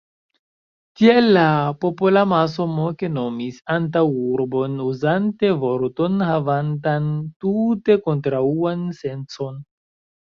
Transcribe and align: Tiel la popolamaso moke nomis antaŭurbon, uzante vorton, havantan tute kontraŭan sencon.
Tiel 0.99 1.27
la 1.35 1.41
popolamaso 1.85 2.65
moke 2.77 3.09
nomis 3.19 3.59
antaŭurbon, 3.75 4.79
uzante 4.87 5.51
vorton, 5.65 6.17
havantan 6.31 7.13
tute 7.47 8.01
kontraŭan 8.09 8.89
sencon. 9.03 9.63